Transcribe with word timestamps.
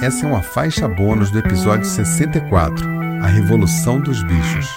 Essa 0.00 0.26
é 0.26 0.28
uma 0.28 0.42
faixa 0.42 0.88
bônus 0.88 1.30
do 1.30 1.38
episódio 1.38 1.86
64, 1.86 2.84
A 3.22 3.26
Revolução 3.28 4.00
dos 4.00 4.22
Bichos. 4.24 4.68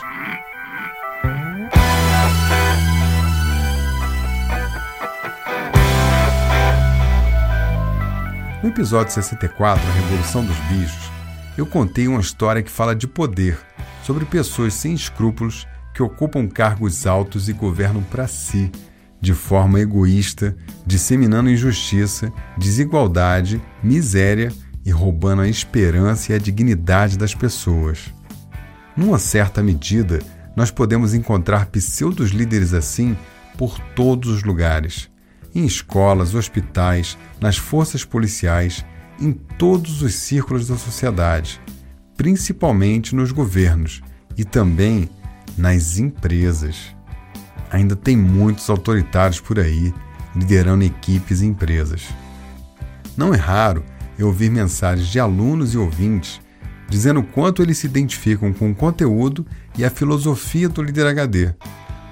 No 8.62 8.70
episódio 8.70 9.12
64, 9.12 9.86
A 9.86 9.92
Revolução 9.92 10.46
dos 10.46 10.56
Bichos, 10.70 11.12
eu 11.58 11.66
contei 11.66 12.08
uma 12.08 12.22
história 12.22 12.62
que 12.62 12.72
fala 12.72 12.96
de 12.96 13.08
poder, 13.08 13.58
sobre 14.04 14.24
pessoas 14.24 14.76
sem 14.76 14.94
escrúpulos 14.94 15.68
que 15.96 16.04
ocupam 16.04 16.48
cargos 16.48 17.08
altos 17.08 17.50
e 17.50 17.54
governam 17.54 18.04
para 18.04 18.28
si, 18.28 18.72
de 19.20 19.34
forma 19.34 19.80
egoísta, 19.80 20.56
disseminando 20.86 21.50
injustiça, 21.50 22.32
desigualdade, 22.56 23.60
miséria 23.84 24.54
e 24.88 24.92
roubando 24.92 25.42
a 25.42 25.50
esperança 25.50 26.32
e 26.32 26.36
a 26.36 26.40
dignidade 26.40 27.18
das 27.18 27.36
pessoas. 27.36 28.06
Numa 28.96 29.20
certa 29.20 29.62
medida, 29.62 30.20
nós 30.56 30.72
podemos 30.72 31.14
encontrar 31.14 31.66
pseudos 31.66 32.32
líderes 32.32 32.74
assim 32.74 33.18
por 33.58 33.78
todos 33.94 34.30
os 34.30 34.44
lugares 34.44 35.10
em 35.54 35.66
escolas, 35.66 36.36
hospitais, 36.36 37.18
nas 37.42 37.58
forças 37.58 38.06
policiais, 38.06 38.86
em 39.20 39.34
todos 39.34 40.02
os 40.02 40.14
círculos 40.14 40.68
da 40.68 40.78
sociedade, 40.78 41.60
principalmente 42.16 43.14
nos 43.14 43.34
governos 43.34 44.02
e 44.38 44.46
também 44.46 45.10
nas 45.58 45.98
empresas. 45.98 46.96
Ainda 47.72 47.96
tem 47.96 48.16
muitos 48.16 48.70
autoritários 48.70 49.42
por 49.42 49.60
aí 49.60 49.94
liderando 50.34 50.86
equipes 50.86 51.42
e 51.42 51.46
empresas. 51.46 52.08
Não 53.18 53.34
é 53.34 53.38
raro 53.38 53.84
eu 54.18 54.28
ouvir 54.28 54.50
mensagens 54.50 55.08
de 55.08 55.20
alunos 55.20 55.74
e 55.74 55.78
ouvintes 55.78 56.42
dizendo 56.90 57.22
quanto 57.22 57.62
eles 57.62 57.78
se 57.78 57.88
identificam 57.88 58.54
com 58.54 58.72
o 58.72 58.76
conteúdo 58.76 59.46
e 59.78 59.84
a 59.84 59.90
filosofia 59.90 60.70
do 60.70 60.82
líder 60.82 61.08
HD, 61.08 61.54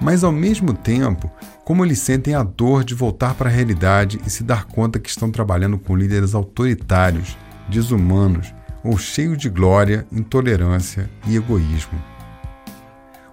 mas 0.00 0.22
ao 0.22 0.32
mesmo 0.32 0.72
tempo, 0.72 1.30
como 1.64 1.84
eles 1.84 1.98
sentem 1.98 2.34
a 2.34 2.42
dor 2.42 2.84
de 2.84 2.94
voltar 2.94 3.34
para 3.34 3.48
a 3.48 3.52
realidade 3.52 4.20
e 4.26 4.30
se 4.30 4.42
dar 4.42 4.66
conta 4.66 4.98
que 4.98 5.08
estão 5.08 5.30
trabalhando 5.30 5.78
com 5.78 5.96
líderes 5.96 6.34
autoritários, 6.34 7.36
desumanos 7.68 8.54
ou 8.84 8.96
cheios 8.98 9.38
de 9.38 9.48
glória, 9.48 10.06
intolerância 10.12 11.10
e 11.26 11.36
egoísmo. 11.36 12.00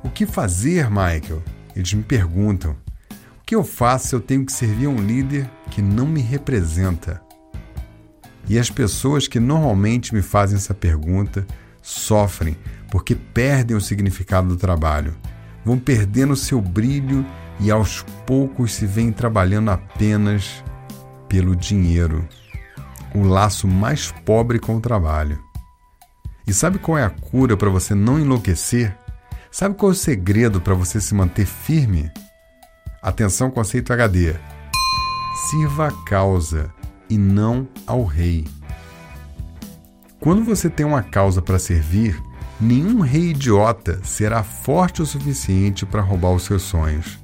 O 0.04 0.10
que 0.10 0.26
fazer, 0.26 0.90
Michael? 0.90 1.44
Eles 1.76 1.94
me 1.94 2.04
perguntam. 2.04 2.76
O 3.12 3.46
que 3.46 3.56
eu 3.56 3.64
faço 3.64 4.08
se 4.08 4.16
eu 4.16 4.22
tenho 4.22 4.46
que 4.46 4.52
servir 4.52 4.86
a 4.86 4.90
um 4.90 5.06
líder 5.06 5.50
que 5.70 5.82
não 5.82 6.08
me 6.08 6.22
representa? 6.22 7.22
E 8.48 8.60
as 8.60 8.70
pessoas 8.70 9.28
que 9.28 9.40
normalmente 9.40 10.14
me 10.14 10.22
fazem 10.22 10.58
essa 10.58 10.74
pergunta 10.74 11.46
sofrem 11.82 12.58
porque 12.90 13.16
perdem 13.16 13.76
o 13.76 13.82
significado 13.82 14.48
do 14.48 14.58
trabalho, 14.58 15.16
vão 15.66 15.80
perdendo 15.80 16.36
seu 16.36 16.62
brilho 16.62 17.26
e 17.60 17.72
aos 17.72 18.06
poucos 18.26 18.74
se 18.74 18.86
vêm 18.86 19.12
trabalhando 19.12 19.72
apenas 19.72 20.64
pelo 21.28 21.56
dinheiro, 21.56 22.28
o 23.16 23.24
laço 23.24 23.68
mais 23.68 24.12
pobre 24.26 24.60
com 24.60 24.76
o 24.76 24.82
trabalho. 24.82 25.40
E 26.46 26.54
sabe 26.54 26.78
qual 26.78 26.98
é 26.98 27.04
a 27.04 27.10
cura 27.10 27.56
para 27.56 27.70
você 27.70 27.96
não 27.96 28.20
enlouquecer? 28.20 28.96
Sabe 29.50 29.76
qual 29.76 29.92
é 29.92 29.94
o 29.94 29.98
segredo 29.98 30.60
para 30.60 30.74
você 30.74 31.00
se 31.00 31.16
manter 31.16 31.46
firme? 31.46 32.12
Atenção, 33.02 33.50
conceito 33.50 33.94
HD. 33.94 34.36
Sirva 35.50 35.88
a 35.88 35.92
causa 36.06 36.74
e 37.14 37.18
não 37.18 37.68
ao 37.86 38.04
rei. 38.04 38.44
Quando 40.20 40.44
você 40.44 40.68
tem 40.68 40.84
uma 40.84 41.04
causa 41.04 41.44
para 41.44 41.60
servir, 41.60 42.20
nenhum 42.60 43.02
rei 43.02 43.30
idiota 43.30 44.00
será 44.04 44.42
forte 44.42 45.00
o 45.00 45.06
suficiente 45.06 45.86
para 45.86 46.02
roubar 46.02 46.32
os 46.32 46.44
seus 46.44 46.64
sonhos. 46.64 47.20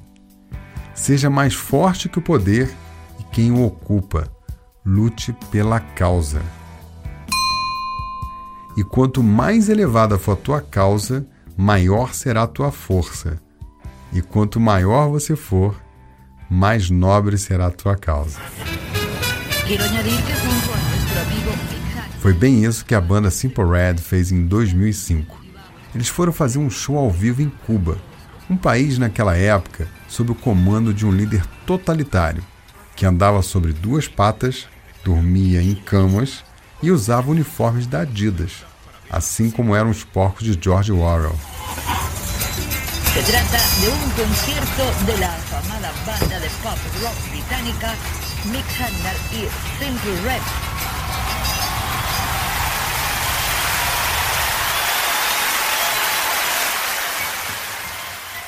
Seja 0.94 1.28
mais 1.28 1.54
forte 1.54 2.08
que 2.08 2.20
o 2.20 2.22
poder 2.22 2.72
e 3.18 3.24
quem 3.32 3.50
o 3.50 3.64
ocupa. 3.64 4.30
Lute 4.86 5.34
pela 5.50 5.80
causa. 5.80 6.40
E 8.76 8.84
quanto 8.84 9.24
mais 9.24 9.68
elevada 9.68 10.16
for 10.18 10.32
a 10.32 10.36
tua 10.36 10.60
causa, 10.60 11.26
maior 11.56 12.14
será 12.14 12.44
a 12.44 12.46
tua 12.46 12.70
força. 12.70 13.42
E 14.12 14.22
quanto 14.22 14.60
maior 14.60 15.08
você 15.08 15.34
for, 15.34 15.74
mais 16.48 16.90
nobre 16.90 17.36
será 17.36 17.66
a 17.66 17.70
tua 17.70 17.96
causa. 17.96 18.38
Foi 22.20 22.32
bem 22.32 22.64
isso 22.64 22.84
que 22.84 22.92
a 22.92 23.00
banda 23.00 23.30
Simple 23.30 23.64
Red 23.64 23.98
fez 23.98 24.32
em 24.32 24.44
2005. 24.44 25.38
Eles 25.94 26.08
foram 26.08 26.32
fazer 26.32 26.58
um 26.58 26.68
show 26.68 26.98
ao 26.98 27.08
vivo 27.08 27.40
em 27.40 27.48
Cuba, 27.66 27.96
um 28.48 28.56
país 28.56 28.98
naquela 28.98 29.36
época 29.36 29.88
sob 30.08 30.32
o 30.32 30.34
comando 30.34 30.92
de 30.92 31.06
um 31.06 31.12
líder 31.12 31.46
totalitário, 31.64 32.42
que 32.96 33.06
andava 33.06 33.42
sobre 33.42 33.72
duas 33.72 34.08
patas, 34.08 34.66
dormia 35.04 35.62
em 35.62 35.76
camas 35.76 36.42
e 36.82 36.90
usava 36.90 37.30
uniformes 37.30 37.86
da 37.86 38.00
Adidas, 38.00 38.64
assim 39.08 39.50
como 39.52 39.76
eram 39.76 39.90
os 39.90 40.02
porcos 40.02 40.42
de 40.42 40.58
George 40.60 40.90
Orwell. 40.90 41.38
Se 43.12 43.22
trata 43.22 43.58
de 43.80 43.88
un 43.88 44.10
concierto 44.10 45.04
de 45.06 45.20
la 45.20 45.28
afamada 45.28 45.92
banda 46.04 46.40
de 46.40 46.48
pop 46.60 46.80
rock 47.02 47.30
británica 47.30 47.94
Mick 48.46 48.64
Jagger 48.76 49.16
y 49.32 49.48
Simple 49.78 50.14
Red. 50.22 50.40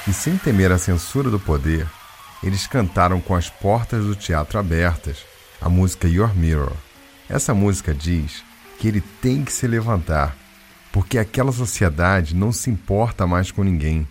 E 0.08 0.12
sem 0.12 0.36
temer 0.36 0.72
a 0.72 0.78
censura 0.78 1.30
do 1.30 1.38
poder, 1.38 1.86
eles 2.42 2.66
cantaram 2.66 3.20
com 3.20 3.34
as 3.34 3.48
portas 3.48 4.04
do 4.04 4.16
teatro 4.16 4.58
abertas 4.58 5.24
a 5.60 5.68
música 5.68 6.08
Your 6.08 6.34
Mirror. 6.34 6.72
Essa 7.28 7.54
música 7.54 7.94
diz 7.94 8.42
que 8.78 8.88
ele 8.88 9.00
tem 9.00 9.44
que 9.44 9.52
se 9.52 9.66
levantar, 9.66 10.36
porque 10.90 11.18
aquela 11.18 11.52
sociedade 11.52 12.34
não 12.34 12.50
se 12.50 12.68
importa 12.68 13.26
mais 13.26 13.50
com 13.50 13.62
ninguém 13.62 14.06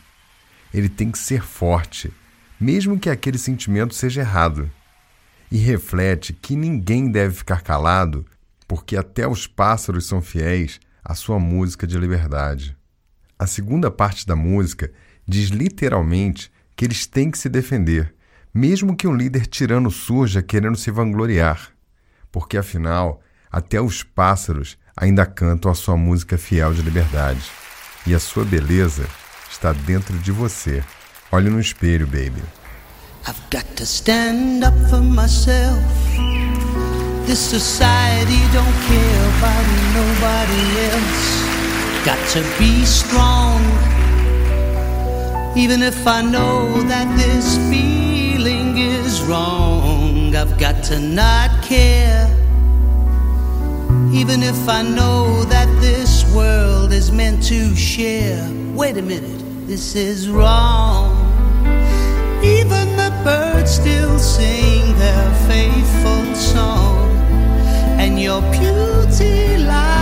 ele 0.74 0.90
tem 0.90 1.12
que 1.12 1.20
ser 1.20 1.42
forte, 1.44 2.12
mesmo 2.60 3.00
que 3.00 3.10
aquele 3.10 3.38
sentimento 3.38 3.94
seja 3.94 4.22
errado. 4.22 4.72
E 5.52 5.58
reflete 5.58 6.32
que 6.32 6.56
ninguém 6.56 7.12
deve 7.12 7.36
ficar 7.36 7.62
calado, 7.62 8.26
porque 8.68 8.96
até 8.96 9.28
os 9.28 9.46
pássaros 9.48 10.06
são 10.06 10.22
fiéis 10.22 10.80
à 11.04 11.14
sua 11.14 11.38
música 11.38 11.86
de 11.86 11.98
liberdade. 11.98 12.78
A 13.38 13.46
segunda 13.46 13.92
parte 13.92 14.26
da 14.26 14.36
música 14.36 14.92
diz 15.28 15.50
literalmente 15.50 16.50
que 16.76 16.86
eles 16.86 17.06
têm 17.06 17.30
que 17.30 17.38
se 17.38 17.50
defender, 17.50 18.16
mesmo 18.54 18.96
que 18.96 19.08
um 19.08 19.16
líder 19.16 19.46
tirano 19.46 19.92
surja 19.92 20.42
querendo 20.42 20.78
se 20.78 20.90
vangloriar, 20.90 21.72
porque 22.32 22.58
afinal, 22.58 23.22
até 23.52 23.82
os 23.82 24.04
pássaros 24.04 24.78
ainda 24.96 25.26
cantam 25.26 25.70
a 25.70 25.76
sua 25.76 25.98
música 25.98 26.38
fiel 26.38 26.74
de 26.74 26.82
liberdade. 26.82 27.44
E 28.08 28.16
a 28.16 28.20
sua 28.20 28.46
beleza 28.46 29.06
está 29.50 29.74
dentro 29.74 30.18
de 30.18 30.32
você. 30.32 30.84
Olhe 31.32 31.50
no 31.50 31.60
espelho, 31.60 32.08
baby. 32.08 32.42
I've 33.28 33.50
got 33.50 33.66
to 33.78 33.86
stand 33.86 34.64
up 34.64 34.74
for 34.90 35.02
myself. 35.02 35.84
This 37.28 37.40
society 37.40 38.42
don't 38.52 38.78
care 38.90 39.24
about 39.38 39.66
nobody 39.94 40.64
else. 40.90 42.06
Got 42.06 42.22
to 42.30 42.42
be 42.58 42.84
strong. 42.84 43.62
Even 45.56 45.84
if 45.84 46.08
I 46.08 46.22
know 46.22 46.82
that 46.84 47.08
this 47.18 47.58
feeling 47.70 48.78
is 48.78 49.22
wrong, 49.22 50.36
I've 50.36 50.58
got 50.58 50.84
to 50.86 51.00
not 51.00 51.64
care. 51.64 52.26
Even 54.12 54.42
if 54.42 54.68
I 54.68 54.82
know 54.82 55.44
that 55.46 55.68
this 55.80 56.26
world 56.34 56.92
is 56.92 57.12
meant 57.12 57.44
to 57.44 57.76
share. 57.76 58.50
Wait 58.74 58.98
a 58.98 59.02
minute 59.02 59.42
this 59.72 59.96
is 59.96 60.28
wrong. 60.28 61.11
Still 63.82 64.20
sing 64.20 64.96
their 65.00 65.34
faithful 65.48 66.36
song, 66.36 67.10
and 67.98 68.22
your 68.22 68.40
beauty 68.52 69.58
lies 69.58 70.01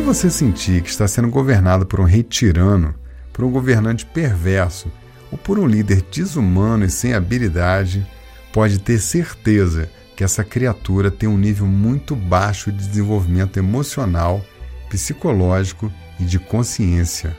você 0.00 0.30
sentir 0.30 0.82
que 0.82 0.90
está 0.90 1.06
sendo 1.06 1.28
governado 1.28 1.86
por 1.86 2.00
um 2.00 2.04
rei 2.04 2.22
tirano, 2.22 2.94
por 3.32 3.44
um 3.44 3.50
governante 3.50 4.04
perverso 4.04 4.90
ou 5.30 5.38
por 5.38 5.58
um 5.58 5.66
líder 5.66 6.02
desumano 6.10 6.84
e 6.84 6.90
sem 6.90 7.14
habilidade, 7.14 8.06
pode 8.52 8.78
ter 8.78 8.98
certeza 8.98 9.90
que 10.16 10.24
essa 10.24 10.42
criatura 10.42 11.10
tem 11.10 11.28
um 11.28 11.36
nível 11.36 11.66
muito 11.66 12.16
baixo 12.16 12.72
de 12.72 12.88
desenvolvimento 12.88 13.58
emocional, 13.58 14.44
psicológico 14.88 15.92
e 16.18 16.24
de 16.24 16.38
consciência. 16.38 17.36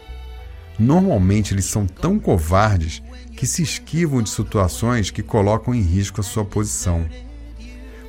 Normalmente 0.80 1.54
eles 1.54 1.66
são 1.66 1.88
tão 1.88 2.20
covardes 2.20 3.02
que 3.36 3.48
se 3.48 3.64
esquivam 3.64 4.22
de 4.22 4.30
situações 4.30 5.10
que 5.12 5.24
colocam 5.24 5.74
em 5.74 5.82
risco 5.82 6.22
a 6.22 6.24
sua 6.24 6.46
posição. 6.46 7.08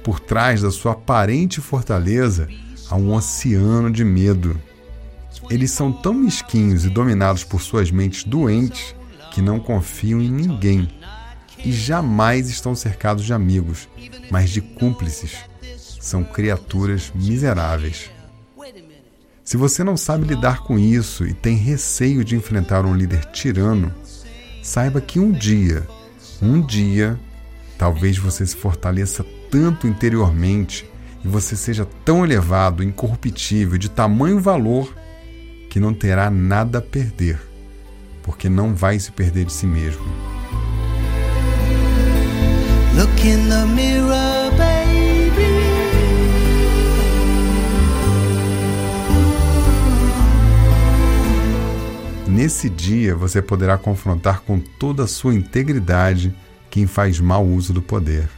Por 0.05 0.21
trás 0.21 0.63
da 0.63 0.71
sua 0.71 0.93
aparente 0.93 1.61
fortaleza 1.61 2.49
há 2.91 2.97
um 2.97 3.15
oceano 3.15 3.91
de 3.91 4.05
medo. 4.05 4.61
Eles 5.51 5.71
são 5.71 5.93
tão 5.93 6.15
mesquinhos 6.15 6.85
e 6.85 6.91
dominados 6.91 7.45
por 7.45 7.61
suas 7.61 7.91
mentes 7.91 8.25
doentes 8.25 8.95
que 9.33 9.41
não 9.41 9.61
confiam 9.61 10.21
em 10.21 10.31
ninguém 10.31 10.89
e 11.65 11.73
jamais 11.73 12.49
estão 12.49 12.75
cercados 12.75 13.25
de 13.25 13.33
amigos, 13.33 13.89
mas 14.31 14.51
de 14.51 14.61
cúmplices. 14.61 15.37
São 16.01 16.23
criaturas 16.23 17.13
miseráveis. 17.15 18.11
Se 19.45 19.57
você 19.57 19.83
não 19.83 19.97
sabe 19.97 20.27
lidar 20.27 20.61
com 20.61 20.79
isso 20.79 21.27
e 21.27 21.33
tem 21.33 21.57
receio 21.57 22.23
de 22.23 22.37
enfrentar 22.37 22.85
um 22.85 22.95
líder 22.95 23.25
tirano, 23.27 23.93
saiba 24.63 25.01
que 25.01 25.19
um 25.19 25.33
dia, 25.33 25.87
um 26.41 26.61
dia, 26.61 27.19
talvez 27.79 28.19
você 28.19 28.47
se 28.47 28.55
fortaleça 28.55 29.25
tanto 29.51 29.87
interiormente 29.87 30.89
e 31.29 31.31
você 31.31 31.55
seja 31.55 31.87
tão 32.07 32.25
elevado, 32.25 32.83
incorruptível, 32.83 33.77
de 33.77 33.91
tamanho 33.91 34.41
valor, 34.41 34.95
que 35.69 35.79
não 35.79 35.93
terá 35.93 36.31
nada 36.31 36.79
a 36.79 36.83
perder, 36.83 37.39
porque 38.23 38.49
não 38.49 38.75
vai 38.75 38.99
se 38.99 39.13
perder 39.13 39.45
de 39.45 39.53
si 39.53 39.67
mesmo. 39.67 40.07
Look 42.97 43.29
in 43.29 43.49
the 43.49 43.67
mirror, 43.67 44.51
baby. 44.57 45.49
Nesse 52.27 52.71
dia 52.71 53.15
você 53.15 53.43
poderá 53.43 53.77
confrontar 53.77 54.41
com 54.41 54.59
toda 54.59 55.05
a 55.05 55.07
sua 55.07 55.35
integridade 55.35 56.35
quem 56.71 56.87
faz 56.87 57.21
mau 57.21 57.47
uso 57.47 57.75
do 57.75 57.83
poder. 57.83 58.38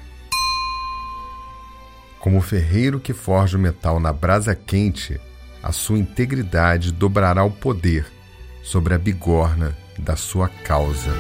Como 2.20 2.38
o 2.38 2.42
ferreiro 2.42 3.00
que 3.00 3.14
forja 3.14 3.56
o 3.56 3.60
metal 3.60 3.98
na 3.98 4.12
brasa 4.12 4.54
quente, 4.54 5.18
a 5.62 5.72
sua 5.72 5.98
integridade 5.98 6.92
dobrará 6.92 7.42
o 7.42 7.50
poder 7.50 8.06
sobre 8.62 8.94
a 8.94 8.98
bigorna 8.98 9.74
da 9.98 10.16
sua 10.16 10.48
causa. 10.64 11.10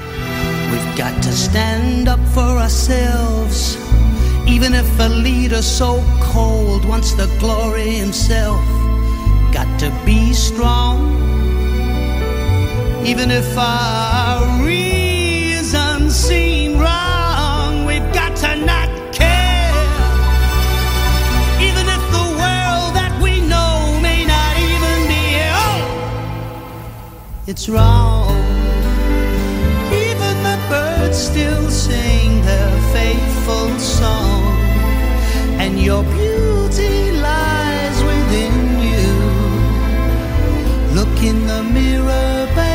We've 0.70 0.96
got 0.96 1.20
to 1.22 1.32
stand 1.32 2.08
up 2.08 2.20
for 2.32 2.58
ourselves, 2.58 3.78
even 4.46 4.74
if 4.74 5.00
a 5.00 5.08
leader 5.08 5.62
so 5.62 6.00
cold 6.32 6.84
wants 6.84 7.14
the 7.14 7.26
glory 7.38 7.98
himself. 7.98 8.60
Got 9.52 9.66
to 9.80 9.90
be 10.04 10.32
strong, 10.32 11.16
even 13.04 13.30
if 13.30 13.56
our 13.56 14.62
reasons 14.62 14.89
it's 27.50 27.68
wrong. 27.68 28.30
Even 29.92 30.34
the 30.48 30.58
birds 30.68 31.18
still 31.18 31.68
sing 31.68 32.42
their 32.42 32.72
faithful 32.92 33.68
song, 33.78 34.54
and 35.58 35.80
your 35.80 36.04
beauty 36.04 37.10
lies 37.28 37.98
within 38.10 38.56
you. 38.92 39.10
Look 40.94 41.16
in 41.24 41.38
the 41.48 41.62
mirror, 41.64 42.46
baby. 42.54 42.69